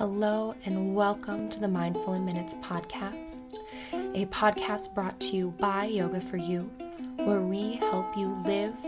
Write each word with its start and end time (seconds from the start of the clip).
Hello, 0.00 0.54
and 0.64 0.94
welcome 0.94 1.50
to 1.50 1.60
the 1.60 1.68
Mindful 1.68 2.14
in 2.14 2.24
Minutes 2.24 2.54
podcast, 2.54 3.58
a 3.92 4.24
podcast 4.24 4.94
brought 4.94 5.20
to 5.20 5.36
you 5.36 5.50
by 5.58 5.84
Yoga 5.84 6.22
for 6.22 6.38
You, 6.38 6.70
where 7.16 7.42
we 7.42 7.74
help 7.74 8.16
you 8.16 8.28
live, 8.46 8.82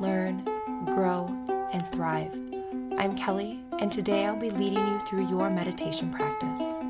learn, 0.00 0.42
grow, 0.84 1.28
and 1.72 1.86
thrive. 1.92 2.34
I'm 2.98 3.14
Kelly, 3.14 3.62
and 3.78 3.92
today 3.92 4.26
I'll 4.26 4.34
be 4.34 4.50
leading 4.50 4.84
you 4.84 4.98
through 5.06 5.28
your 5.28 5.48
meditation 5.48 6.10
practice. 6.10 6.82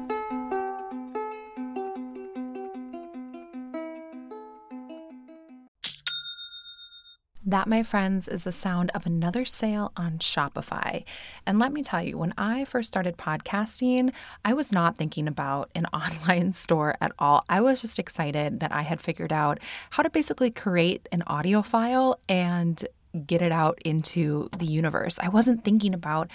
That, 7.52 7.66
my 7.66 7.82
friends, 7.82 8.28
is 8.28 8.44
the 8.44 8.50
sound 8.50 8.90
of 8.94 9.04
another 9.04 9.44
sale 9.44 9.92
on 9.94 10.16
Shopify. 10.16 11.04
And 11.44 11.58
let 11.58 11.70
me 11.70 11.82
tell 11.82 12.02
you, 12.02 12.16
when 12.16 12.32
I 12.38 12.64
first 12.64 12.90
started 12.90 13.18
podcasting, 13.18 14.14
I 14.42 14.54
was 14.54 14.72
not 14.72 14.96
thinking 14.96 15.28
about 15.28 15.68
an 15.74 15.84
online 15.92 16.54
store 16.54 16.96
at 17.02 17.12
all. 17.18 17.44
I 17.50 17.60
was 17.60 17.82
just 17.82 17.98
excited 17.98 18.60
that 18.60 18.72
I 18.72 18.80
had 18.80 19.02
figured 19.02 19.34
out 19.34 19.60
how 19.90 20.02
to 20.02 20.08
basically 20.08 20.50
create 20.50 21.06
an 21.12 21.24
audio 21.26 21.60
file 21.60 22.18
and 22.26 22.82
get 23.26 23.42
it 23.42 23.52
out 23.52 23.78
into 23.84 24.48
the 24.56 24.64
universe. 24.64 25.18
I 25.20 25.28
wasn't 25.28 25.62
thinking 25.62 25.92
about 25.92 26.30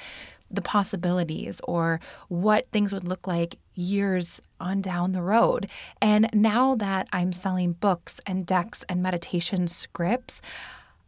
the 0.51 0.61
possibilities 0.61 1.59
or 1.63 1.99
what 2.27 2.69
things 2.71 2.93
would 2.93 3.07
look 3.07 3.25
like 3.25 3.57
years 3.73 4.39
on 4.59 4.83
down 4.83 5.13
the 5.13 5.23
road. 5.23 5.67
And 5.99 6.29
now 6.31 6.75
that 6.75 7.07
I'm 7.11 7.33
selling 7.33 7.71
books 7.71 8.21
and 8.27 8.45
decks 8.45 8.85
and 8.87 9.01
meditation 9.01 9.67
scripts, 9.67 10.43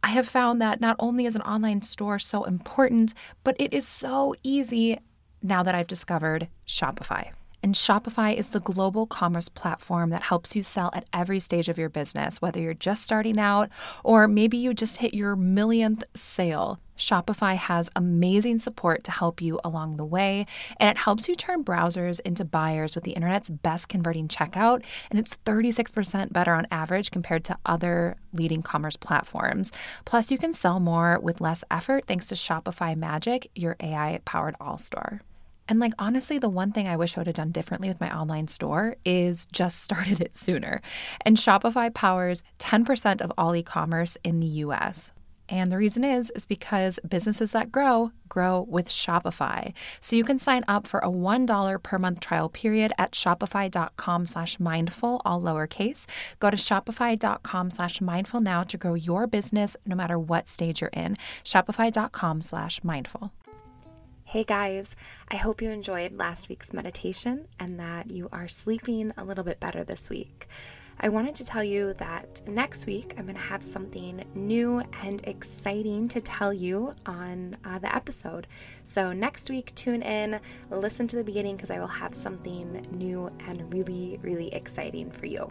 I 0.02 0.08
have 0.08 0.28
found 0.28 0.60
that 0.60 0.80
not 0.80 0.96
only 0.98 1.26
is 1.26 1.36
an 1.36 1.42
online 1.42 1.82
store 1.82 2.18
so 2.18 2.44
important, 2.44 3.14
but 3.44 3.56
it 3.58 3.74
is 3.74 3.86
so 3.86 4.34
easy 4.42 4.98
now 5.42 5.62
that 5.62 5.74
I've 5.74 5.86
discovered 5.86 6.48
Shopify. 6.66 7.32
And 7.62 7.74
Shopify 7.74 8.34
is 8.34 8.50
the 8.50 8.60
global 8.60 9.06
commerce 9.06 9.48
platform 9.48 10.10
that 10.10 10.22
helps 10.22 10.56
you 10.56 10.62
sell 10.62 10.90
at 10.94 11.08
every 11.12 11.40
stage 11.40 11.68
of 11.68 11.78
your 11.78 11.90
business, 11.90 12.40
whether 12.40 12.60
you're 12.60 12.74
just 12.74 13.02
starting 13.02 13.38
out 13.38 13.68
or 14.02 14.26
maybe 14.26 14.56
you 14.56 14.72
just 14.72 14.96
hit 14.96 15.14
your 15.14 15.36
millionth 15.36 16.04
sale. 16.14 16.80
Shopify 17.00 17.56
has 17.56 17.90
amazing 17.96 18.58
support 18.58 19.04
to 19.04 19.10
help 19.10 19.40
you 19.40 19.58
along 19.64 19.96
the 19.96 20.04
way, 20.04 20.46
and 20.78 20.90
it 20.90 20.98
helps 20.98 21.28
you 21.28 21.34
turn 21.34 21.64
browsers 21.64 22.20
into 22.20 22.44
buyers 22.44 22.94
with 22.94 23.04
the 23.04 23.12
internet's 23.12 23.48
best 23.48 23.88
converting 23.88 24.28
checkout, 24.28 24.84
and 25.10 25.18
it's 25.18 25.38
36% 25.46 26.30
better 26.30 26.52
on 26.52 26.66
average 26.70 27.10
compared 27.10 27.42
to 27.44 27.56
other 27.64 28.16
leading 28.34 28.62
commerce 28.62 28.96
platforms. 28.96 29.72
Plus, 30.04 30.30
you 30.30 30.36
can 30.36 30.52
sell 30.52 30.78
more 30.78 31.18
with 31.22 31.40
less 31.40 31.64
effort 31.70 32.04
thanks 32.06 32.28
to 32.28 32.34
Shopify 32.34 32.94
Magic, 32.94 33.50
your 33.54 33.76
AI 33.80 34.20
powered 34.26 34.54
all 34.60 34.76
store. 34.76 35.22
And 35.70 35.78
like 35.78 35.94
honestly, 36.00 36.38
the 36.38 36.48
one 36.48 36.72
thing 36.72 36.88
I 36.88 36.96
wish 36.96 37.16
I 37.16 37.20
would 37.20 37.28
have 37.28 37.36
done 37.36 37.52
differently 37.52 37.88
with 37.88 38.00
my 38.00 38.14
online 38.14 38.48
store 38.48 38.96
is 39.04 39.46
just 39.46 39.80
started 39.82 40.20
it 40.20 40.34
sooner. 40.34 40.82
And 41.24 41.36
Shopify 41.36 41.94
powers 41.94 42.42
10% 42.58 43.22
of 43.22 43.32
all 43.38 43.54
e-commerce 43.54 44.18
in 44.24 44.40
the 44.40 44.46
US. 44.64 45.12
And 45.48 45.70
the 45.72 45.76
reason 45.76 46.04
is 46.04 46.30
is 46.30 46.46
because 46.46 47.00
businesses 47.08 47.52
that 47.52 47.72
grow 47.72 48.12
grow 48.28 48.60
with 48.68 48.88
Shopify. 48.88 49.72
So 50.00 50.14
you 50.14 50.22
can 50.22 50.38
sign 50.38 50.64
up 50.68 50.86
for 50.86 51.00
a 51.00 51.08
$1 51.08 51.82
per 51.82 51.98
month 51.98 52.20
trial 52.20 52.48
period 52.48 52.92
at 52.98 53.12
shopify.com 53.12 54.26
slash 54.26 54.60
mindful, 54.60 55.20
all 55.24 55.42
lowercase. 55.42 56.06
Go 56.38 56.50
to 56.50 56.56
shopify.com 56.56 57.70
slash 57.70 58.00
mindful 58.00 58.40
now 58.40 58.62
to 58.62 58.78
grow 58.78 58.94
your 58.94 59.26
business 59.26 59.76
no 59.84 59.96
matter 59.96 60.18
what 60.18 60.48
stage 60.48 60.80
you're 60.80 60.90
in. 60.90 61.16
Shopify.com 61.44 62.40
slash 62.40 62.84
mindful. 62.84 63.32
Hey 64.30 64.44
guys, 64.44 64.94
I 65.28 65.34
hope 65.34 65.60
you 65.60 65.72
enjoyed 65.72 66.16
last 66.16 66.48
week's 66.48 66.72
meditation 66.72 67.48
and 67.58 67.80
that 67.80 68.12
you 68.12 68.28
are 68.30 68.46
sleeping 68.46 69.12
a 69.16 69.24
little 69.24 69.42
bit 69.42 69.58
better 69.58 69.82
this 69.82 70.08
week. 70.08 70.46
I 71.00 71.08
wanted 71.08 71.34
to 71.34 71.44
tell 71.44 71.64
you 71.64 71.94
that 71.94 72.40
next 72.46 72.86
week 72.86 73.14
I'm 73.18 73.24
going 73.24 73.34
to 73.34 73.40
have 73.40 73.64
something 73.64 74.22
new 74.36 74.84
and 75.02 75.20
exciting 75.26 76.06
to 76.10 76.20
tell 76.20 76.52
you 76.52 76.94
on 77.06 77.56
uh, 77.64 77.80
the 77.80 77.92
episode. 77.92 78.46
So, 78.84 79.12
next 79.12 79.50
week, 79.50 79.74
tune 79.74 80.02
in, 80.02 80.38
listen 80.70 81.08
to 81.08 81.16
the 81.16 81.24
beginning 81.24 81.56
because 81.56 81.72
I 81.72 81.80
will 81.80 81.88
have 81.88 82.14
something 82.14 82.86
new 82.92 83.32
and 83.48 83.72
really, 83.74 84.20
really 84.22 84.54
exciting 84.54 85.10
for 85.10 85.26
you. 85.26 85.48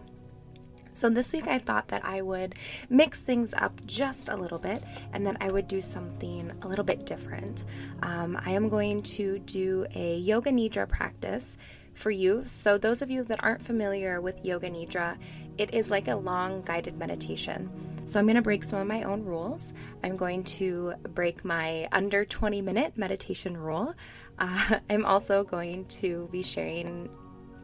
So, 1.00 1.08
this 1.10 1.32
week 1.32 1.48
I 1.48 1.60
thought 1.60 1.88
that 1.88 2.04
I 2.04 2.22
would 2.22 2.56
mix 2.90 3.22
things 3.22 3.54
up 3.54 3.72
just 3.86 4.28
a 4.28 4.36
little 4.36 4.60
bit 4.60 4.84
and 5.14 5.26
that 5.26 5.38
I 5.40 5.50
would 5.50 5.70
do 5.70 5.80
something 5.80 6.52
a 6.62 6.68
little 6.68 6.84
bit 6.84 7.06
different. 7.06 7.64
Um, 8.04 8.38
I 8.46 8.52
am 8.52 8.68
going 8.68 9.02
to 9.04 9.40
do 9.40 9.86
a 9.96 10.18
Yoga 10.18 10.52
Nidra 10.52 10.90
practice 10.90 11.58
for 11.94 12.12
you. 12.12 12.44
So, 12.44 12.78
those 12.78 13.02
of 13.02 13.10
you 13.10 13.24
that 13.24 13.42
aren't 13.42 13.62
familiar 13.62 14.20
with 14.20 14.44
Yoga 14.44 14.70
Nidra, 14.70 15.18
it 15.58 15.74
is 15.74 15.90
like 15.90 16.10
a 16.10 16.16
long 16.16 16.64
guided 16.64 16.98
meditation. 16.98 17.70
So, 18.06 18.20
I'm 18.20 18.26
going 18.26 18.36
to 18.36 18.42
break 18.42 18.66
some 18.66 18.82
of 18.82 18.88
my 18.88 19.04
own 19.04 19.24
rules. 19.24 19.72
I'm 20.04 20.18
going 20.18 20.44
to 20.60 20.96
break 21.14 21.46
my 21.46 21.88
under 21.94 22.26
20 22.26 22.62
minute 22.62 22.98
meditation 22.98 23.56
rule. 23.56 23.96
Uh, 24.38 24.80
I'm 24.90 25.06
also 25.06 25.46
going 25.46 25.86
to 25.86 26.28
be 26.30 26.42
sharing, 26.42 27.10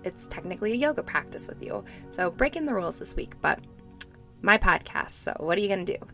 it's 0.05 0.27
technically 0.27 0.71
a 0.73 0.75
yoga 0.75 1.03
practice 1.03 1.47
with 1.47 1.61
you. 1.61 1.83
So, 2.09 2.29
breaking 2.31 2.65
the 2.65 2.73
rules 2.73 2.99
this 2.99 3.15
week, 3.15 3.33
but 3.41 3.59
my 4.41 4.57
podcast. 4.57 5.11
So, 5.11 5.35
what 5.39 5.57
are 5.57 5.61
you 5.61 5.67
going 5.67 5.85
to 5.85 5.97
do? 5.97 6.05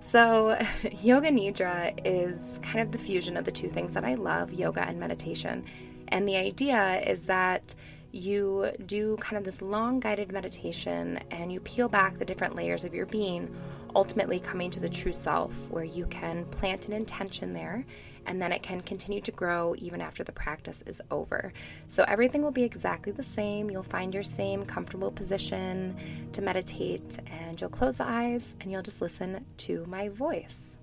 So, 0.00 0.58
Yoga 1.02 1.30
Nidra 1.30 1.98
is 2.04 2.60
kind 2.62 2.80
of 2.80 2.92
the 2.92 2.98
fusion 2.98 3.36
of 3.36 3.44
the 3.44 3.52
two 3.52 3.68
things 3.68 3.94
that 3.94 4.04
I 4.04 4.14
love 4.14 4.52
yoga 4.52 4.82
and 4.82 4.98
meditation. 4.98 5.64
And 6.08 6.28
the 6.28 6.36
idea 6.36 7.02
is 7.06 7.26
that 7.26 7.74
you 8.12 8.70
do 8.86 9.16
kind 9.18 9.36
of 9.36 9.44
this 9.44 9.60
long 9.60 10.00
guided 10.00 10.32
meditation 10.32 11.20
and 11.30 11.52
you 11.52 11.60
peel 11.60 11.88
back 11.88 12.18
the 12.18 12.24
different 12.24 12.56
layers 12.56 12.84
of 12.84 12.94
your 12.94 13.06
being, 13.06 13.54
ultimately 13.94 14.40
coming 14.40 14.70
to 14.70 14.80
the 14.80 14.88
true 14.88 15.12
self 15.12 15.68
where 15.70 15.84
you 15.84 16.06
can 16.06 16.44
plant 16.46 16.86
an 16.86 16.94
intention 16.94 17.52
there 17.52 17.84
and 18.28 18.40
then 18.40 18.52
it 18.52 18.62
can 18.62 18.80
continue 18.80 19.20
to 19.22 19.32
grow 19.32 19.74
even 19.78 20.00
after 20.00 20.22
the 20.22 20.30
practice 20.30 20.82
is 20.86 21.02
over. 21.10 21.52
So 21.88 22.04
everything 22.06 22.42
will 22.42 22.52
be 22.52 22.62
exactly 22.62 23.10
the 23.10 23.24
same. 23.24 23.70
You'll 23.70 23.82
find 23.82 24.14
your 24.14 24.22
same 24.22 24.64
comfortable 24.64 25.10
position 25.10 25.96
to 26.32 26.40
meditate 26.40 27.18
and 27.26 27.60
you'll 27.60 27.70
close 27.70 27.98
the 27.98 28.08
eyes 28.08 28.56
and 28.60 28.70
you'll 28.70 28.82
just 28.82 29.02
listen 29.02 29.44
to 29.56 29.84
my 29.86 30.08
voice. 30.10 30.78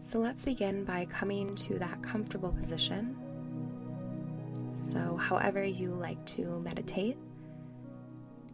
So 0.00 0.18
let's 0.18 0.44
begin 0.44 0.84
by 0.84 1.04
coming 1.04 1.54
to 1.54 1.78
that 1.78 2.02
comfortable 2.02 2.50
position 2.50 3.16
so, 4.70 5.16
however 5.16 5.64
you 5.64 5.90
like 5.94 6.24
to 6.26 6.60
meditate. 6.60 7.16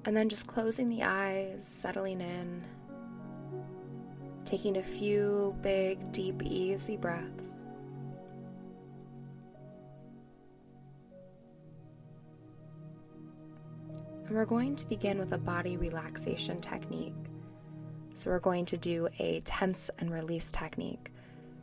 And 0.05 0.17
then 0.17 0.29
just 0.29 0.47
closing 0.47 0.87
the 0.87 1.03
eyes, 1.03 1.67
settling 1.67 2.21
in, 2.21 2.63
taking 4.45 4.77
a 4.77 4.83
few 4.83 5.57
big, 5.63 6.13
deep, 6.13 6.43
easy 6.43 6.97
breaths. 6.97 7.67
And 14.27 14.35
we're 14.35 14.47
going 14.47 14.75
to 14.77 14.87
begin 14.87 15.19
with 15.19 15.33
a 15.33 15.39
body 15.39 15.77
relaxation 15.77 16.61
technique. 16.61 17.15
So, 18.15 18.31
we're 18.31 18.39
going 18.39 18.65
to 18.67 18.77
do 18.77 19.09
a 19.19 19.41
tense 19.41 19.91
and 19.99 20.11
release 20.11 20.53
technique. 20.53 21.11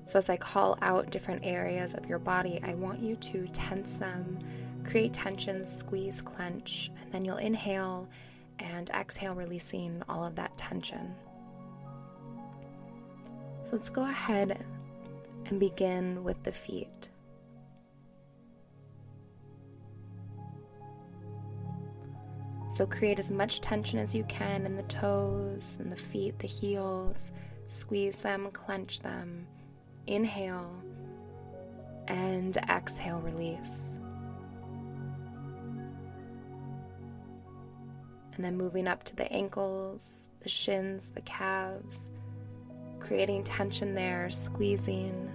So, 0.06 0.18
as 0.18 0.30
I 0.30 0.38
call 0.38 0.78
out 0.82 1.10
different 1.10 1.46
areas 1.46 1.94
of 1.94 2.08
your 2.08 2.20
body, 2.20 2.60
I 2.64 2.74
want 2.74 3.00
you 3.00 3.16
to 3.16 3.48
tense 3.48 3.98
them, 3.98 4.38
create 4.84 5.14
tension, 5.14 5.66
squeeze, 5.66 6.20
clench, 6.20 6.92
and 7.02 7.12
then 7.12 7.24
you'll 7.24 7.38
inhale 7.38 8.10
and 8.60 8.90
exhale, 8.90 9.34
releasing 9.34 10.04
all 10.10 10.24
of 10.26 10.36
that 10.36 10.58
tension. 10.58 11.16
So, 13.64 13.72
let's 13.72 13.90
go 13.90 14.04
ahead 14.04 14.66
and 15.46 15.60
begin 15.60 16.24
with 16.24 16.44
the 16.44 16.52
feet. 16.52 17.11
So, 22.82 22.88
create 22.88 23.20
as 23.20 23.32
much 23.32 23.62
tension 23.62 24.00
as 24.00 24.16
you 24.16 24.24
can 24.24 24.66
in 24.66 24.76
the 24.76 24.82
toes 24.82 25.78
and 25.80 25.92
the 25.92 25.96
feet, 25.96 26.40
the 26.40 26.48
heels. 26.48 27.32
Squeeze 27.68 28.24
them, 28.24 28.50
clench 28.54 29.02
them 29.02 29.46
Inhale 30.08 30.82
and 32.08 32.58
exhale, 32.58 33.20
release. 33.20 34.00
And 38.34 38.44
then 38.44 38.58
moving 38.58 38.88
up 38.88 39.04
to 39.04 39.16
the 39.16 39.32
ankles, 39.32 40.30
the 40.40 40.50
shins, 40.50 41.12
the 41.12 41.22
calves, 41.22 42.10
creating 43.00 43.44
tension 43.44 43.94
there, 43.94 44.28
squeezing. 44.32 45.30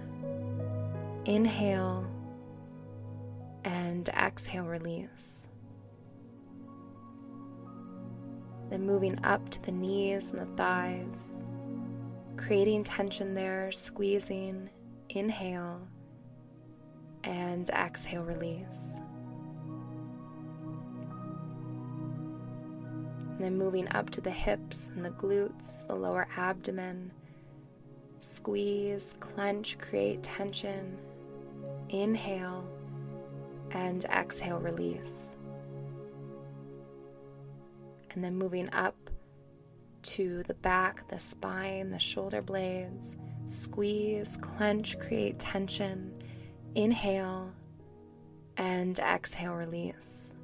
Inhale 1.23 2.05
and 3.63 4.09
exhale, 4.09 4.65
release. 4.65 5.47
Then 8.69 8.85
moving 8.85 9.17
up 9.23 9.49
to 9.49 9.61
the 9.63 9.71
knees 9.71 10.31
and 10.31 10.41
the 10.41 10.45
thighs, 10.57 11.37
creating 12.35 12.83
tension 12.83 13.33
there, 13.33 13.71
squeezing, 13.71 14.69
inhale, 15.09 15.87
and 17.23 17.69
exhale, 17.69 18.23
release. 18.23 19.01
And 23.31 23.39
then 23.39 23.57
moving 23.57 23.87
up 23.89 24.09
to 24.11 24.21
the 24.21 24.31
hips 24.31 24.89
and 24.95 25.05
the 25.05 25.11
glutes, 25.11 25.85
the 25.87 25.95
lower 25.95 26.27
abdomen. 26.35 27.11
Squeeze, 28.17 29.15
clench, 29.19 29.77
create 29.77 30.23
tension. 30.23 30.97
Inhale 31.89 32.67
and 33.71 34.03
exhale, 34.05 34.59
release. 34.59 35.36
And 38.17 38.23
then 38.23 38.35
moving 38.35 38.67
up 38.73 39.11
to 40.01 40.41
the 40.47 40.55
back, 40.55 41.07
the 41.07 41.19
spine, 41.19 41.91
the 41.91 41.99
shoulder 41.99 42.41
blades. 42.41 43.15
Squeeze, 43.45 44.39
clench, 44.41 44.97
create 44.97 45.37
tension. 45.37 46.23
Inhale 46.73 47.53
and 48.57 48.97
exhale, 48.97 49.53
release. 49.53 50.35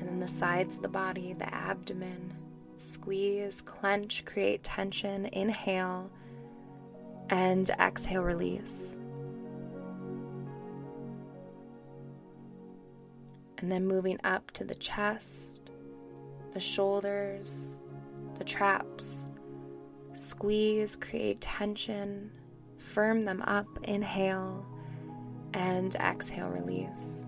And 0.00 0.08
then 0.08 0.18
the 0.18 0.26
sides 0.26 0.74
of 0.74 0.82
the 0.82 0.88
body, 0.88 1.34
the 1.34 1.54
abdomen. 1.54 2.34
Squeeze, 2.78 3.60
clench, 3.60 4.24
create 4.24 4.64
tension. 4.64 5.26
Inhale 5.26 6.10
and 7.30 7.70
exhale, 7.78 8.22
release. 8.22 8.96
And 13.64 13.72
then 13.72 13.86
moving 13.86 14.18
up 14.24 14.50
to 14.50 14.64
the 14.64 14.74
chest, 14.74 15.70
the 16.52 16.60
shoulders, 16.60 17.82
the 18.36 18.44
traps. 18.44 19.26
Squeeze, 20.12 20.96
create 20.96 21.40
tension, 21.40 22.30
firm 22.76 23.22
them 23.22 23.40
up, 23.46 23.66
inhale, 23.84 24.66
and 25.54 25.94
exhale, 25.94 26.50
release. 26.50 27.26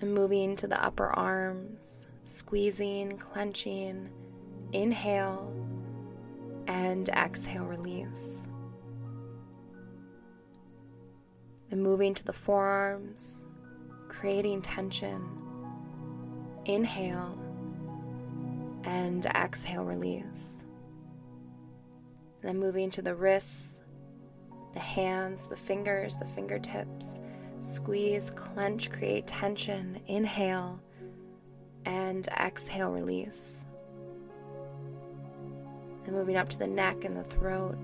And 0.00 0.14
moving 0.14 0.56
to 0.56 0.66
the 0.66 0.82
upper 0.82 1.10
arms, 1.10 2.08
squeezing, 2.22 3.18
clenching, 3.18 4.08
inhale, 4.72 5.54
and 6.68 7.06
exhale, 7.10 7.66
release. 7.66 8.48
Then 11.72 11.82
moving 11.82 12.12
to 12.12 12.24
the 12.24 12.34
forearms, 12.34 13.46
creating 14.08 14.60
tension. 14.60 15.26
Inhale 16.66 17.38
and 18.84 19.24
exhale, 19.24 19.82
release. 19.82 20.66
Then 22.42 22.58
moving 22.58 22.90
to 22.90 23.00
the 23.00 23.14
wrists, 23.14 23.80
the 24.74 24.80
hands, 24.80 25.48
the 25.48 25.56
fingers, 25.56 26.18
the 26.18 26.26
fingertips. 26.26 27.22
Squeeze, 27.60 28.30
clench, 28.32 28.90
create 28.90 29.26
tension. 29.26 29.98
Inhale 30.08 30.78
and 31.86 32.28
exhale, 32.38 32.90
release. 32.90 33.64
And 36.04 36.14
moving 36.14 36.36
up 36.36 36.50
to 36.50 36.58
the 36.58 36.66
neck 36.66 37.06
and 37.06 37.16
the 37.16 37.24
throat. 37.24 37.78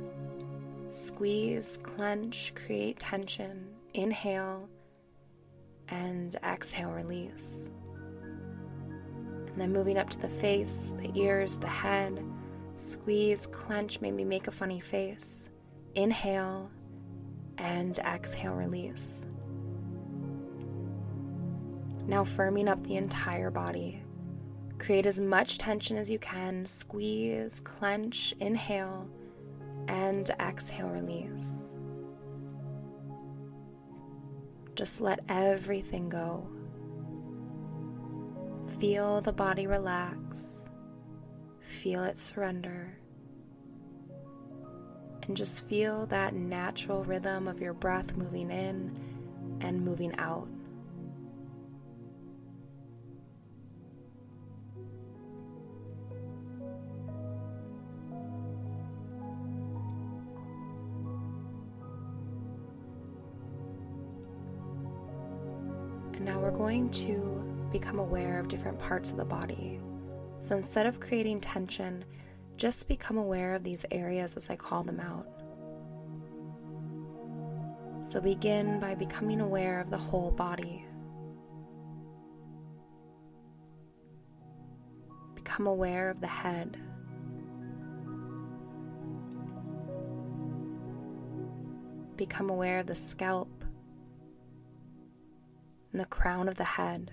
Squeeze, 0.91 1.79
clench, 1.82 2.52
create 2.55 2.99
tension. 2.99 3.76
Inhale 3.99 4.69
and 5.89 6.37
exhale, 6.45 6.93
release. 6.93 7.69
And 9.49 9.61
then 9.61 9.73
moving 9.73 9.99
up 9.99 10.09
to 10.11 10.19
the 10.21 10.29
face, 10.29 10.95
the 10.99 11.11
ears, 11.21 11.59
the 11.59 11.67
head. 11.67 12.23
Squeeze, 12.77 13.49
clench, 13.49 14.00
maybe 14.00 14.23
make 14.23 14.47
a 14.47 14.53
funny 14.53 14.79
face. 14.79 15.49
Inhale 15.97 16.71
and 17.59 17.99
exhale, 17.99 18.55
release. 18.55 19.27
Now 22.06 22.23
firming 22.23 22.69
up 22.69 22.87
the 22.87 22.94
entire 22.94 23.51
body. 23.51 24.05
Create 24.79 25.06
as 25.06 25.19
much 25.19 25.59
tension 25.59 25.97
as 25.97 26.09
you 26.09 26.21
can. 26.21 26.65
Squeeze, 26.65 27.59
clench, 27.59 28.33
inhale, 28.39 29.09
and 29.89 30.31
exhale, 30.39 30.89
release. 30.89 31.75
Just 34.79 35.01
let 35.01 35.19
everything 35.29 36.09
go. 36.09 36.49
Feel 38.79 39.21
the 39.21 39.33
body 39.33 39.67
relax. 39.67 40.71
Feel 41.61 42.05
it 42.05 42.17
surrender. 42.17 42.97
And 45.25 45.37
just 45.37 45.67
feel 45.67 46.07
that 46.07 46.35
natural 46.35 47.03
rhythm 47.03 47.49
of 47.49 47.61
your 47.61 47.73
breath 47.73 48.17
moving 48.17 48.53
in 48.53 48.97
and 49.63 49.85
moving 49.85 50.15
out. 50.17 50.47
Going 66.58 66.90
to 66.90 67.40
become 67.70 68.00
aware 68.00 68.40
of 68.40 68.49
different 68.49 68.76
parts 68.81 69.12
of 69.12 69.16
the 69.16 69.25
body. 69.25 69.81
So 70.40 70.56
instead 70.56 70.87
of 70.87 70.99
creating 70.99 71.38
tension, 71.38 72.05
just 72.56 72.88
become 72.88 73.16
aware 73.16 73.55
of 73.55 73.62
these 73.62 73.87
areas 73.93 74.37
as 74.37 74.50
I 74.50 74.56
call 74.56 74.82
them 74.82 74.99
out. 74.99 75.28
So 78.05 78.20
begin 78.20 78.81
by 78.81 78.96
becoming 78.96 79.40
aware 79.40 79.81
of 79.81 79.90
the 79.90 79.99
whole 79.99 80.32
body. 80.32 80.84
Become 85.37 85.69
aware 85.69 86.10
of 86.10 86.20
the 86.20 86.26
head. 86.26 86.76
Become 92.16 92.50
aware 92.50 92.81
of 92.81 92.87
the 92.87 92.96
scalp 92.96 93.57
and 95.99 96.05
the 96.05 96.11
crown 96.11 96.47
of 96.47 96.55
the 96.55 96.62
head. 96.62 97.11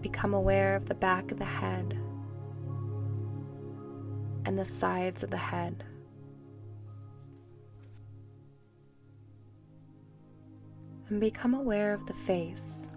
Become 0.00 0.32
aware 0.32 0.74
of 0.74 0.88
the 0.88 0.94
back 0.94 1.30
of 1.30 1.38
the 1.38 1.44
head 1.44 1.98
and 4.46 4.58
the 4.58 4.64
sides 4.64 5.22
of 5.22 5.28
the 5.28 5.36
head. 5.36 5.84
And 11.10 11.20
become 11.20 11.52
aware 11.52 11.92
of 11.92 12.06
the 12.06 12.14
face. 12.14 12.88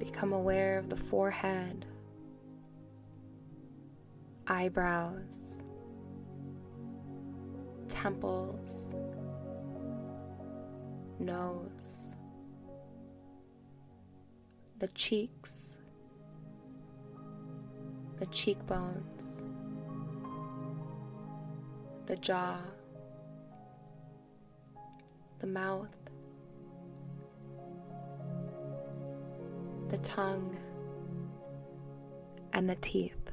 Become 0.00 0.32
aware 0.32 0.78
of 0.78 0.90
the 0.90 0.96
forehead, 0.96 1.86
eyebrows, 4.48 5.60
temples, 8.04 8.94
nose 11.18 12.10
the 14.78 14.88
cheeks, 14.88 15.78
the 18.18 18.26
cheekbones, 18.26 19.42
the 22.04 22.16
jaw, 22.16 22.58
the 25.38 25.46
mouth, 25.46 25.96
the 29.88 29.96
tongue, 29.96 30.54
and 32.52 32.68
the 32.68 32.74
teeth. 32.74 33.23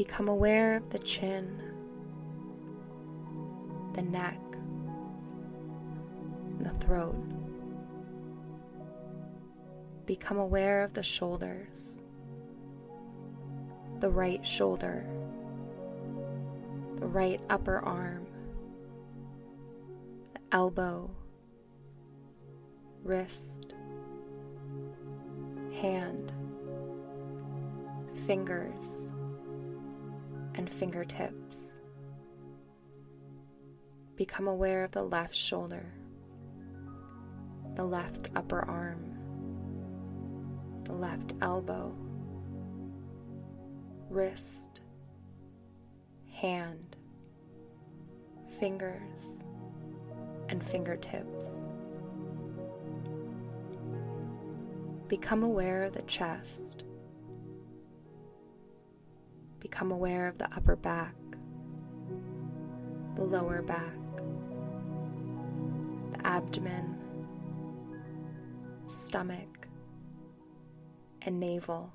Become 0.00 0.28
aware 0.28 0.76
of 0.76 0.88
the 0.88 0.98
chin, 0.98 1.60
the 3.92 4.00
neck, 4.00 4.40
the 6.58 6.70
throat. 6.82 7.22
Become 10.06 10.38
aware 10.38 10.84
of 10.84 10.94
the 10.94 11.02
shoulders, 11.02 12.00
the 13.98 14.08
right 14.08 14.44
shoulder, 14.46 15.04
the 16.96 17.06
right 17.06 17.42
upper 17.50 17.80
arm, 17.80 18.26
the 20.32 20.40
elbow, 20.50 21.10
wrist, 23.04 23.74
hand, 25.78 26.32
fingers, 28.14 29.10
and 30.60 30.68
fingertips. 30.68 31.80
Become 34.14 34.46
aware 34.46 34.84
of 34.84 34.90
the 34.90 35.02
left 35.02 35.34
shoulder 35.34 35.94
the 37.76 37.84
left 37.84 38.28
upper 38.36 38.60
arm, 38.68 39.16
the 40.84 40.92
left 40.92 41.32
elbow, 41.40 41.96
wrist, 44.10 44.82
hand, 46.30 46.96
fingers, 48.58 49.46
and 50.50 50.62
fingertips. 50.62 51.62
Become 55.08 55.42
aware 55.42 55.84
of 55.84 55.94
the 55.94 56.02
chest. 56.02 56.84
Become 59.60 59.92
aware 59.92 60.26
of 60.26 60.38
the 60.38 60.52
upper 60.54 60.74
back, 60.74 61.14
the 63.14 63.22
lower 63.22 63.62
back, 63.62 63.94
the 66.12 66.26
abdomen, 66.26 66.96
stomach, 68.86 69.68
and 71.22 71.38
navel. 71.38 71.92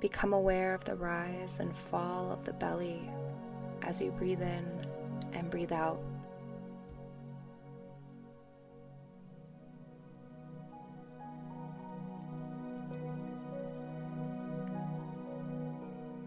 Become 0.00 0.32
aware 0.32 0.74
of 0.74 0.84
the 0.84 0.94
rise 0.94 1.58
and 1.58 1.76
fall 1.76 2.32
of 2.32 2.44
the 2.44 2.52
belly 2.52 3.10
as 3.82 4.00
you 4.00 4.12
breathe 4.12 4.42
in 4.42 4.64
and 5.32 5.50
breathe 5.50 5.72
out. 5.72 6.00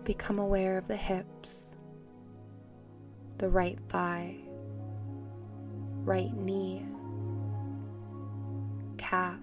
Become 0.05 0.37
aware 0.37 0.77
of 0.77 0.87
the 0.87 0.95
hips, 0.95 1.75
the 3.39 3.49
right 3.49 3.79
thigh, 3.89 4.35
right 6.03 6.31
knee, 6.37 6.85
calf, 8.97 9.39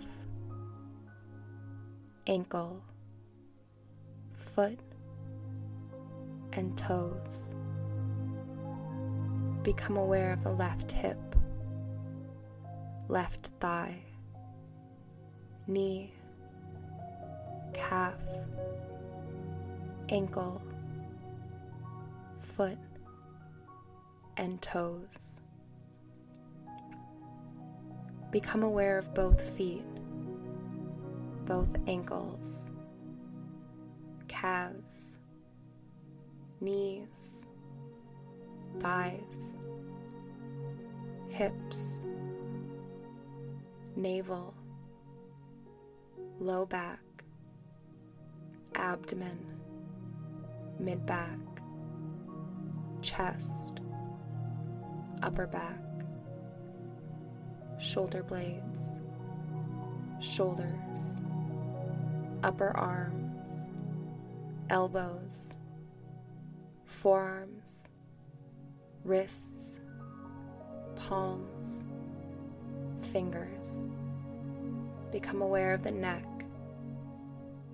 ankle, 2.28 2.80
foot, 4.34 4.78
and 6.52 6.78
toes. 6.78 7.52
Become 9.64 9.96
aware 9.96 10.32
of 10.32 10.44
the 10.44 10.52
left 10.52 10.92
hip, 10.92 11.18
left 13.08 13.50
thigh, 13.58 13.98
knee, 15.66 16.12
calf, 17.74 18.14
ankle, 20.12 20.60
foot, 22.40 22.76
and 24.36 24.60
toes. 24.60 25.40
Become 28.30 28.62
aware 28.62 28.98
of 28.98 29.14
both 29.14 29.42
feet, 29.56 29.84
both 31.46 31.70
ankles, 31.86 32.72
calves, 34.28 35.18
knees, 36.60 37.46
thighs, 38.80 39.56
hips, 41.30 42.04
navel, 43.96 44.52
low 46.38 46.66
back, 46.66 47.00
abdomen 48.74 49.51
mid 50.82 51.06
back, 51.06 51.38
chest, 53.02 53.80
upper 55.22 55.46
back, 55.46 55.78
shoulder 57.78 58.24
blades, 58.24 58.98
shoulders, 60.20 61.16
upper 62.42 62.76
arms, 62.76 63.64
elbows, 64.70 65.54
forearms, 66.84 67.88
wrists, 69.04 69.78
palms, 70.96 71.84
fingers. 73.00 73.88
Become 75.12 75.42
aware 75.42 75.74
of 75.74 75.82
the 75.82 75.92
neck, 75.92 76.24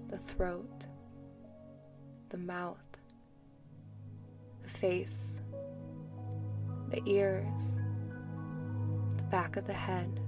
the 0.08 0.18
throat, 0.18 0.86
the 2.30 2.38
mouth, 2.38 2.87
face, 4.78 5.42
the 6.90 7.02
ears, 7.06 7.80
the 9.16 9.24
back 9.24 9.56
of 9.56 9.66
the 9.66 9.72
head, 9.72 10.20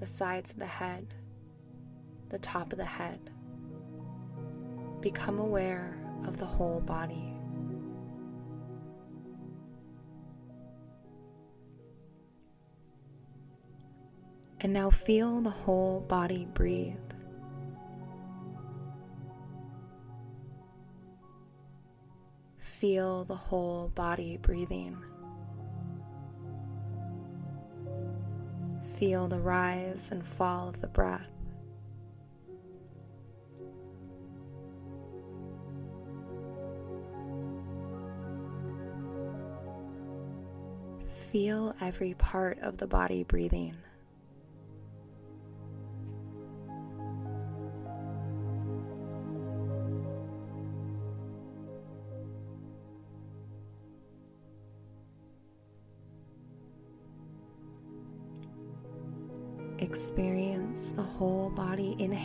the 0.00 0.06
sides 0.06 0.50
of 0.50 0.58
the 0.58 0.66
head, 0.66 1.14
the 2.28 2.38
top 2.38 2.72
of 2.72 2.78
the 2.78 2.84
head. 2.84 3.30
Become 5.00 5.38
aware 5.38 5.98
of 6.26 6.36
the 6.36 6.44
whole 6.44 6.80
body. 6.80 7.32
And 14.60 14.72
now 14.74 14.90
feel 14.90 15.40
the 15.40 15.50
whole 15.50 16.00
body 16.00 16.46
breathe. 16.52 16.96
Feel 22.86 23.24
the 23.24 23.34
whole 23.34 23.88
body 23.96 24.36
breathing. 24.36 24.96
Feel 28.94 29.26
the 29.26 29.40
rise 29.40 30.12
and 30.12 30.24
fall 30.24 30.68
of 30.68 30.80
the 30.80 30.86
breath. 30.86 31.26
Feel 41.08 41.74
every 41.80 42.14
part 42.14 42.60
of 42.60 42.76
the 42.76 42.86
body 42.86 43.24
breathing. 43.24 43.74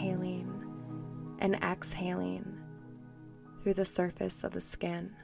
Inhaling 0.02 1.38
and 1.40 1.56
exhaling 1.64 2.60
through 3.62 3.74
the 3.74 3.86
surface 3.86 4.44
of 4.44 4.54
the 4.54 4.62
skin. 4.62 5.16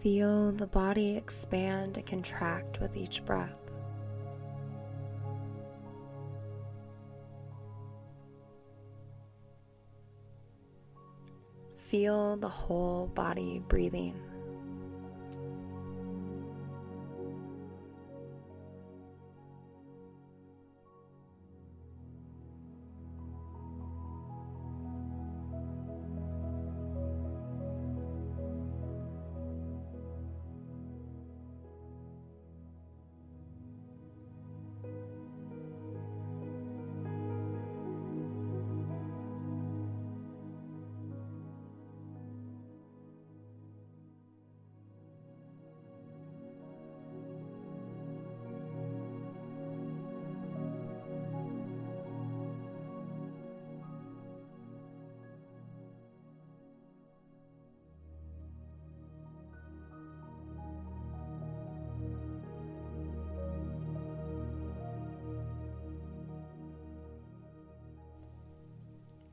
Feel 0.00 0.52
the 0.52 0.66
body 0.66 1.16
expand 1.16 1.96
and 1.96 2.06
contract 2.06 2.80
with 2.80 2.96
each 2.96 3.24
breath. 3.24 3.65
Feel 11.88 12.36
the 12.36 12.48
whole 12.48 13.06
body 13.14 13.62
breathing. 13.68 14.20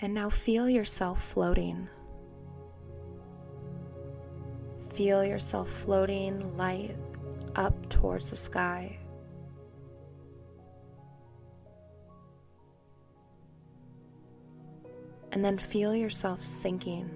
And 0.03 0.13
now 0.13 0.29
feel 0.29 0.69
yourself 0.69 1.23
floating. 1.23 1.87
Feel 4.89 5.23
yourself 5.23 5.69
floating 5.69 6.57
light 6.57 6.97
up 7.55 7.87
towards 7.87 8.29
the 8.29 8.35
sky. 8.35 8.99
And 15.31 15.43
then 15.43 15.57
feel 15.57 15.95
yourself 15.95 16.43
sinking, 16.43 17.09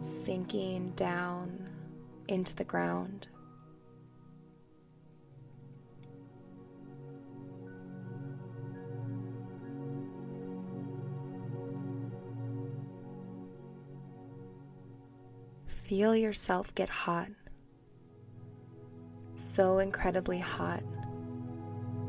sinking 0.00 0.90
down 0.96 1.68
into 2.26 2.52
the 2.56 2.64
ground. 2.64 3.28
Feel 15.86 16.16
yourself 16.16 16.74
get 16.74 16.88
hot. 16.88 17.28
So 19.36 19.78
incredibly 19.78 20.40
hot. 20.40 20.82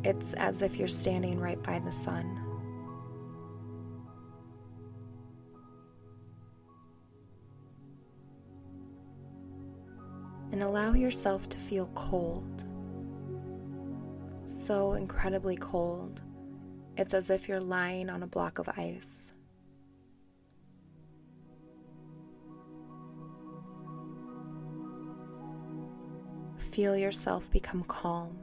It's 0.03 0.33
as 0.33 0.63
if 0.63 0.77
you're 0.77 0.87
standing 0.87 1.39
right 1.39 1.61
by 1.61 1.77
the 1.77 1.91
sun. 1.91 2.43
And 10.51 10.63
allow 10.63 10.93
yourself 10.93 11.47
to 11.49 11.57
feel 11.59 11.91
cold. 11.93 12.65
So 14.43 14.93
incredibly 14.93 15.55
cold. 15.55 16.23
It's 16.97 17.13
as 17.13 17.29
if 17.29 17.47
you're 17.47 17.59
lying 17.59 18.09
on 18.09 18.23
a 18.23 18.27
block 18.27 18.57
of 18.57 18.67
ice. 18.69 19.35
Feel 26.77 26.95
yourself 26.95 27.49
become 27.49 27.83
calm, 27.85 28.37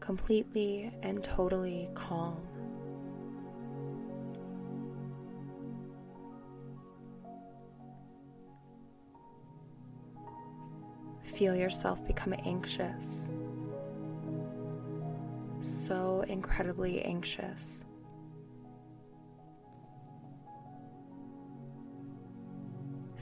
completely 0.00 0.92
and 1.02 1.22
totally 1.22 1.88
calm. 1.94 2.46
Feel 11.22 11.56
yourself 11.56 12.06
become 12.06 12.34
anxious, 12.44 13.30
so 15.60 16.22
incredibly 16.28 17.00
anxious. 17.00 17.86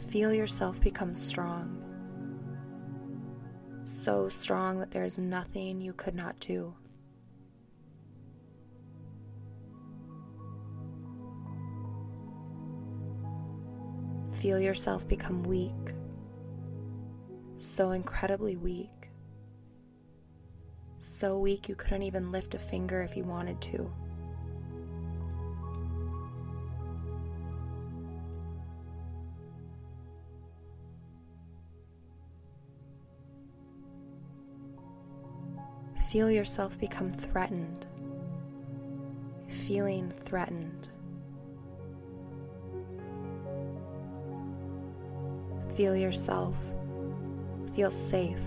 Feel 0.08 0.34
yourself 0.34 0.80
become 0.80 1.14
strong 1.14 1.91
so 3.92 4.26
strong 4.26 4.78
that 4.78 4.90
there 4.90 5.04
is 5.04 5.18
nothing 5.18 5.78
you 5.78 5.92
could 5.92 6.14
not 6.14 6.38
do. 6.40 6.74
Feel 14.32 14.58
yourself 14.58 15.06
become 15.06 15.42
weak, 15.42 15.72
so 17.56 17.90
incredibly 17.90 18.56
weak. 18.56 19.10
So 20.98 21.38
weak 21.38 21.68
you 21.68 21.74
couldn't 21.74 22.02
even 22.02 22.32
lift 22.32 22.54
a 22.54 22.58
finger 22.58 23.02
if 23.02 23.14
you 23.14 23.24
wanted 23.24 23.60
to. 23.60 23.92
Feel 36.12 36.30
yourself 36.30 36.78
become 36.78 37.10
threatened, 37.10 37.86
feeling 39.48 40.12
threatened. 40.20 40.90
Feel 45.74 45.96
yourself 45.96 46.54
feel 47.72 47.90
safe, 47.90 48.44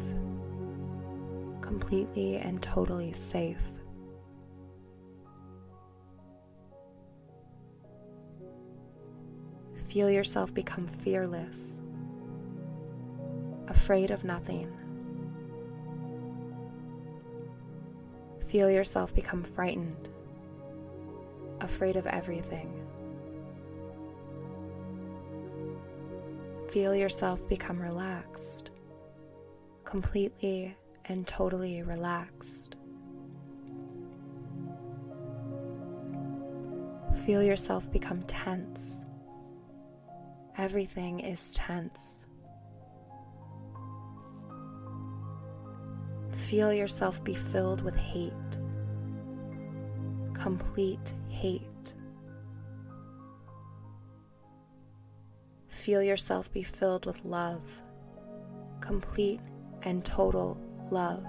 completely 1.62 2.38
and 2.38 2.62
totally 2.62 3.12
safe. 3.13 3.58
Feel 9.88 10.12
yourself 10.12 10.54
become 10.54 10.86
fearless, 10.86 11.82
afraid 13.67 14.12
of 14.12 14.23
nothing. 14.23 14.71
Feel 18.56 18.72
yourself 18.72 19.13
become 19.13 19.44
frightened, 19.44 20.08
afraid 21.60 21.98
of 21.98 22.08
everything. 22.08 22.72
Feel 26.70 26.96
yourself 26.96 27.50
become 27.50 27.82
relaxed, 27.82 28.72
completely 29.84 30.74
and 31.04 31.28
totally 31.28 31.84
relaxed. 31.84 32.78
Feel 37.26 37.44
yourself 37.44 37.91
become 37.91 38.24
tense. 38.24 39.02
Everything 40.58 41.20
is 41.20 41.54
tense. 41.56 42.26
Feel 46.56 46.72
yourself 46.72 47.22
be 47.22 47.36
filled 47.36 47.82
with 47.82 47.98
hate, 47.98 48.32
complete 50.34 51.13
hate. 51.28 51.91
Feel 55.68 56.02
yourself 56.02 56.50
be 56.54 56.63
filled 56.63 57.06
with 57.06 57.26
love, 57.26 57.62
complete 58.80 59.41
and 59.84 60.06
total 60.06 60.58
love. 60.91 61.26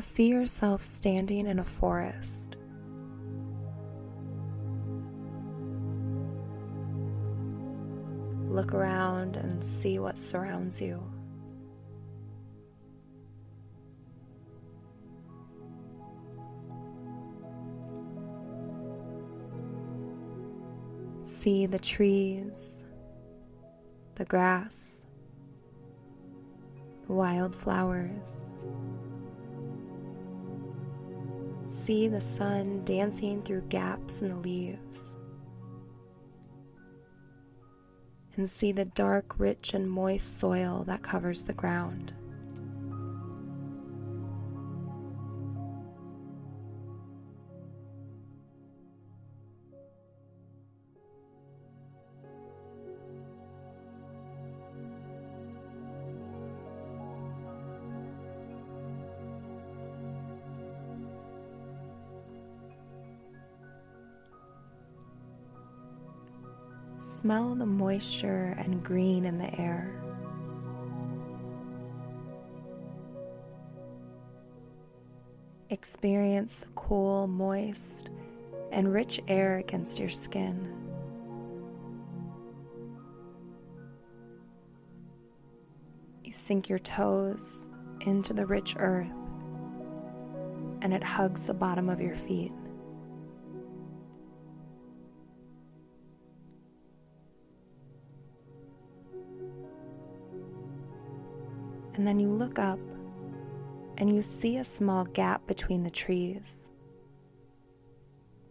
See 0.00 0.28
yourself 0.28 0.82
standing 0.82 1.46
in 1.46 1.58
a 1.58 1.64
forest. 1.64 2.56
Look 8.48 8.74
around 8.74 9.36
and 9.36 9.62
see 9.62 9.98
what 9.98 10.18
surrounds 10.18 10.80
you. 10.80 11.02
See 21.22 21.66
the 21.66 21.78
trees, 21.78 22.84
the 24.16 24.24
grass, 24.24 25.04
the 27.06 27.12
wildflowers. 27.12 28.54
See 31.80 32.08
the 32.08 32.20
sun 32.20 32.84
dancing 32.84 33.42
through 33.42 33.62
gaps 33.70 34.20
in 34.20 34.28
the 34.28 34.36
leaves. 34.36 35.16
And 38.36 38.50
see 38.50 38.70
the 38.70 38.84
dark, 38.84 39.40
rich, 39.40 39.72
and 39.72 39.90
moist 39.90 40.38
soil 40.38 40.84
that 40.86 41.02
covers 41.02 41.42
the 41.42 41.54
ground. 41.54 42.12
Smell 67.00 67.54
the 67.54 67.64
moisture 67.64 68.54
and 68.58 68.84
green 68.84 69.24
in 69.24 69.38
the 69.38 69.58
air. 69.58 69.90
Experience 75.70 76.58
the 76.58 76.68
cool, 76.74 77.26
moist, 77.26 78.10
and 78.70 78.92
rich 78.92 79.18
air 79.28 79.56
against 79.56 79.98
your 79.98 80.10
skin. 80.10 80.76
You 86.22 86.32
sink 86.34 86.68
your 86.68 86.80
toes 86.80 87.70
into 88.02 88.34
the 88.34 88.44
rich 88.44 88.76
earth 88.78 89.10
and 90.82 90.92
it 90.92 91.02
hugs 91.02 91.46
the 91.46 91.54
bottom 91.54 91.88
of 91.88 91.98
your 92.02 92.14
feet. 92.14 92.52
And 102.00 102.06
then 102.06 102.18
you 102.18 102.30
look 102.30 102.58
up 102.58 102.78
and 103.98 104.10
you 104.10 104.22
see 104.22 104.56
a 104.56 104.64
small 104.64 105.04
gap 105.04 105.46
between 105.46 105.82
the 105.82 105.90
trees. 105.90 106.70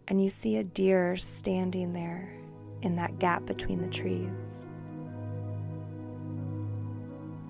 And 0.06 0.22
you 0.22 0.30
see 0.30 0.58
a 0.58 0.62
deer 0.62 1.16
standing 1.16 1.92
there 1.92 2.32
in 2.82 2.94
that 2.94 3.18
gap 3.18 3.46
between 3.46 3.80
the 3.80 3.88
trees. 3.88 4.68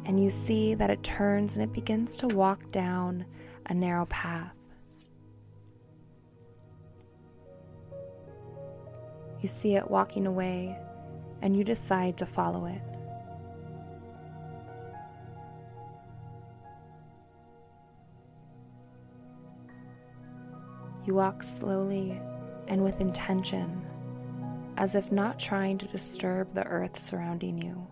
And 0.06 0.24
you 0.24 0.30
see 0.30 0.72
that 0.72 0.88
it 0.88 1.02
turns 1.02 1.52
and 1.52 1.62
it 1.62 1.70
begins 1.70 2.16
to 2.16 2.28
walk 2.28 2.72
down 2.72 3.26
a 3.66 3.74
narrow 3.74 4.06
path. 4.06 4.56
You 9.42 9.48
see 9.48 9.74
it 9.74 9.90
walking 9.90 10.26
away, 10.26 10.78
and 11.42 11.54
you 11.54 11.62
decide 11.62 12.16
to 12.16 12.24
follow 12.24 12.64
it. 12.64 12.89
You 21.10 21.16
walk 21.16 21.42
slowly 21.42 22.20
and 22.68 22.84
with 22.84 23.00
intention, 23.00 23.84
as 24.76 24.94
if 24.94 25.10
not 25.10 25.40
trying 25.40 25.76
to 25.78 25.88
disturb 25.88 26.54
the 26.54 26.64
earth 26.64 26.96
surrounding 26.96 27.60
you. 27.60 27.84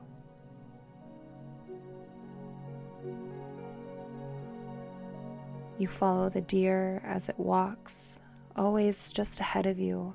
You 5.79 5.89
follow 5.89 6.29
the 6.29 6.43
deer 6.43 7.03
as 7.05 7.29
it 7.29 7.37
walks, 7.41 8.21
always 8.55 9.11
just 9.11 9.41
ahead 9.41 9.67
of 9.67 9.81
you, 9.81 10.15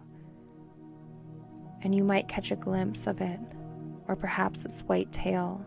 and 1.82 1.94
you 1.94 2.06
might 2.06 2.30
catch 2.30 2.52
a 2.52 2.56
glimpse 2.56 3.06
of 3.06 3.20
it, 3.20 3.42
or 4.08 4.16
perhaps 4.16 4.64
its 4.64 4.80
white 4.80 5.12
tail, 5.12 5.66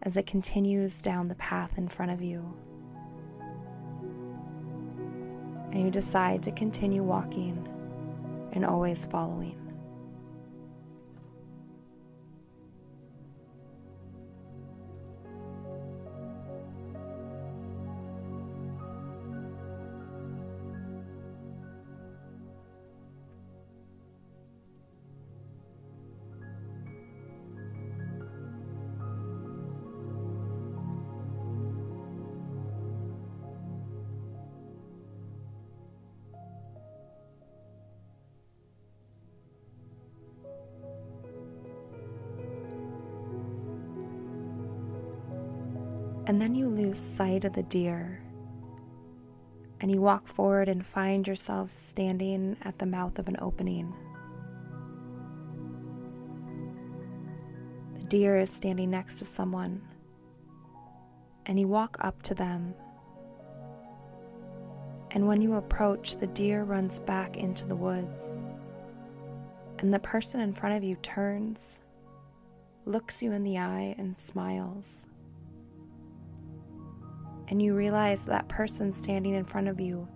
as 0.00 0.16
it 0.16 0.24
continues 0.24 1.02
down 1.02 1.28
the 1.28 1.34
path 1.34 1.76
in 1.76 1.88
front 1.88 2.10
of 2.10 2.22
you. 2.22 2.56
And 5.76 5.84
you 5.84 5.90
decide 5.90 6.42
to 6.44 6.52
continue 6.52 7.02
walking 7.02 7.68
and 8.52 8.64
always 8.64 9.04
following. 9.04 9.65
The 47.48 47.62
deer. 47.62 48.22
And 49.80 49.90
you 49.90 50.00
walk 50.00 50.26
forward 50.26 50.68
and 50.68 50.84
find 50.84 51.26
yourself 51.26 51.70
standing 51.70 52.56
at 52.62 52.78
the 52.78 52.86
mouth 52.86 53.18
of 53.18 53.28
an 53.28 53.36
opening. 53.40 53.92
The 57.94 58.06
deer 58.08 58.38
is 58.38 58.50
standing 58.50 58.90
next 58.90 59.18
to 59.18 59.24
someone. 59.24 59.82
And 61.44 61.60
you 61.60 61.68
walk 61.68 61.96
up 62.00 62.22
to 62.22 62.34
them. 62.34 62.74
And 65.10 65.28
when 65.28 65.40
you 65.40 65.54
approach, 65.54 66.16
the 66.16 66.26
deer 66.26 66.64
runs 66.64 66.98
back 66.98 67.36
into 67.36 67.66
the 67.66 67.76
woods. 67.76 68.42
And 69.78 69.92
the 69.92 69.98
person 69.98 70.40
in 70.40 70.54
front 70.54 70.76
of 70.76 70.84
you 70.84 70.96
turns, 70.96 71.80
looks 72.86 73.22
you 73.22 73.32
in 73.32 73.42
the 73.42 73.58
eye, 73.58 73.94
and 73.98 74.16
smiles 74.16 75.06
and 77.48 77.62
you 77.62 77.74
realize 77.74 78.24
that 78.24 78.48
person 78.48 78.92
standing 78.92 79.34
in 79.34 79.44
front 79.44 79.68
of 79.68 79.80
you 79.80 80.08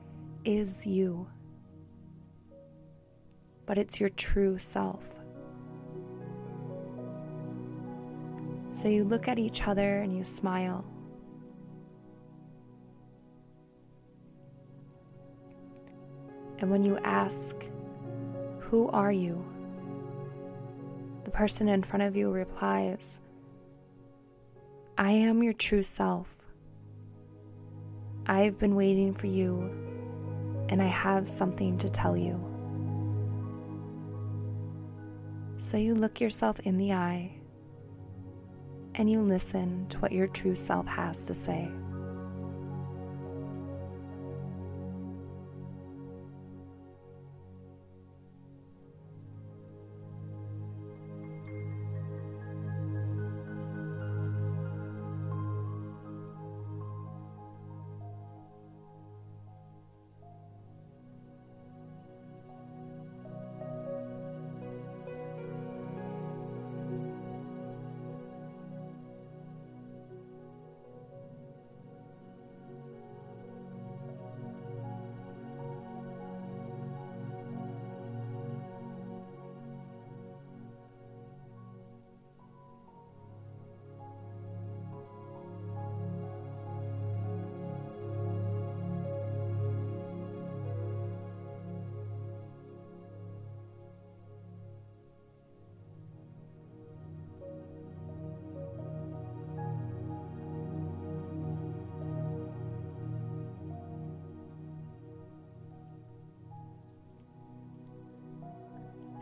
is 0.44 0.86
you. 0.86 1.26
But 3.66 3.78
it's 3.78 4.00
your 4.00 4.08
true 4.10 4.58
self. 4.58 5.04
So 8.72 8.88
you 8.88 9.04
look 9.04 9.28
at 9.28 9.38
each 9.38 9.66
other 9.66 10.00
and 10.00 10.16
you 10.16 10.24
smile. 10.24 10.84
And 16.58 16.70
when 16.70 16.84
you 16.84 16.98
ask, 16.98 17.56
Who 18.60 18.88
are 18.88 19.12
you? 19.12 19.44
the 21.30 21.36
person 21.36 21.68
in 21.68 21.80
front 21.80 22.02
of 22.02 22.16
you 22.16 22.28
replies, 22.28 23.20
I 24.98 25.12
am 25.12 25.44
your 25.44 25.52
true 25.52 25.84
self. 25.84 26.39
I've 28.26 28.58
been 28.58 28.74
waiting 28.74 29.12
for 29.12 29.26
you, 29.26 29.62
and 30.68 30.80
I 30.82 30.86
have 30.86 31.26
something 31.26 31.78
to 31.78 31.88
tell 31.88 32.16
you. 32.16 32.38
So 35.58 35.76
you 35.76 35.94
look 35.94 36.20
yourself 36.20 36.58
in 36.60 36.78
the 36.78 36.94
eye 36.94 37.32
and 38.94 39.10
you 39.10 39.20
listen 39.20 39.86
to 39.88 39.98
what 39.98 40.10
your 40.10 40.26
true 40.26 40.54
self 40.54 40.86
has 40.86 41.26
to 41.26 41.34
say. 41.34 41.70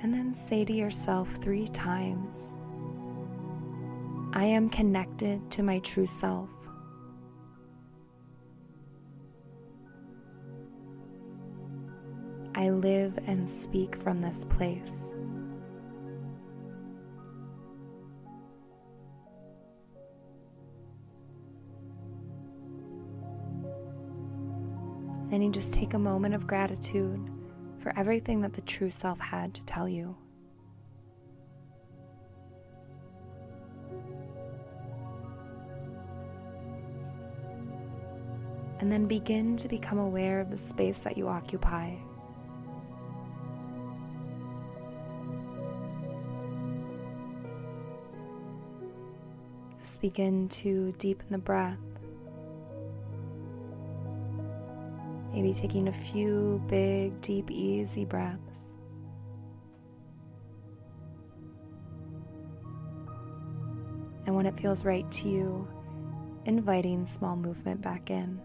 And 0.09 0.17
then 0.17 0.33
say 0.33 0.65
to 0.65 0.73
yourself 0.73 1.29
three 1.33 1.67
times 1.67 2.57
I 4.33 4.45
am 4.45 4.71
connected 4.71 5.51
to 5.51 5.63
my 5.63 5.81
true 5.81 6.07
self. 6.07 6.49
I 12.55 12.71
live 12.71 13.19
and 13.27 13.47
speak 13.47 13.97
from 13.97 14.23
this 14.23 14.47
place. 14.47 15.15
Then 25.29 25.43
you 25.43 25.51
just 25.51 25.75
take 25.75 25.93
a 25.93 25.99
moment 25.99 26.35
of 26.35 26.47
gratitude 26.47 27.31
for 27.81 27.93
everything 27.97 28.41
that 28.43 28.53
the 28.53 28.61
true 28.63 28.91
self 28.91 29.19
had 29.19 29.55
to 29.55 29.63
tell 29.65 29.89
you. 29.89 30.17
And 38.81 38.93
then 38.93 39.07
begin 39.07 39.57
to 39.57 39.69
become 39.69 39.99
aware 39.99 40.41
of 40.41 40.51
the 40.51 40.59
space 40.59 41.03
that 41.03 41.17
you 41.17 41.29
occupy. 41.29 41.95
Just 49.81 50.01
begin 50.01 50.49
to 50.51 50.93
deepen 50.93 51.27
the 51.31 51.39
breath. 51.39 51.79
Maybe 55.39 55.53
taking 55.53 55.87
a 55.87 55.93
few 55.93 56.61
big, 56.67 57.21
deep, 57.21 57.49
easy 57.49 58.05
breaths. 58.05 58.77
And 64.27 64.35
when 64.35 64.47
it 64.47 64.59
feels 64.59 64.85
right 64.85 65.09
to 65.13 65.29
you, 65.29 65.69
inviting 66.45 67.07
small 67.07 67.37
movement 67.37 67.81
back 67.81 68.11
in. 68.11 68.41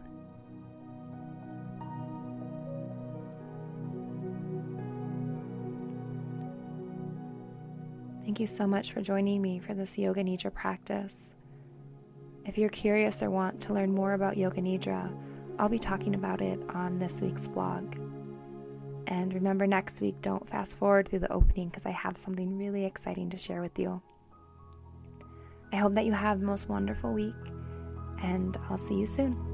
Thank 8.22 8.40
you 8.40 8.46
so 8.46 8.68
much 8.68 8.94
for 8.94 9.02
joining 9.02 9.42
me 9.42 9.58
for 9.58 9.74
this 9.74 9.98
Yoga 9.98 10.24
Nidra 10.24 10.54
practice. 10.54 11.34
If 12.46 12.60
you're 12.60 12.70
curious 12.70 13.24
or 13.24 13.32
want 13.32 13.60
to 13.62 13.74
learn 13.74 13.96
more 13.96 14.14
about 14.14 14.38
Yoga 14.38 14.62
Nidra, 14.62 15.12
I'll 15.60 15.70
be 15.70 15.80
talking 15.80 16.16
about 16.16 16.42
it 16.42 16.60
on 16.70 17.00
this 17.00 17.22
week's 17.22 17.48
vlog. 17.48 17.96
And 19.08 19.34
remember, 19.34 19.68
next 19.68 20.02
week, 20.02 20.16
don't 20.22 20.48
fast 20.50 20.78
forward 20.78 21.08
through 21.08 21.20
the 21.20 21.32
opening 21.32 21.70
because 21.70 21.86
I 21.86 21.92
have 21.92 22.18
something 22.18 22.58
really 22.58 22.86
exciting 22.86 23.30
to 23.32 23.38
share 23.38 23.62
with 23.62 23.78
you. 23.78 24.02
I 25.72 25.78
hope 25.78 25.94
that 25.94 26.06
you 26.06 26.14
have 26.14 26.40
the 26.40 26.46
most 26.46 26.70
wonderful 26.70 27.14
week, 27.14 27.34
and 28.22 28.58
I'll 28.70 28.78
see 28.78 28.96
you 28.96 29.06
soon. 29.06 29.53